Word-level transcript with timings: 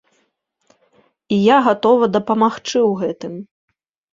І 1.37 1.39
я 1.41 1.57
гатова 1.67 2.05
дапамагчы 2.17 2.77
ў 2.89 3.07
гэтым. 3.07 3.33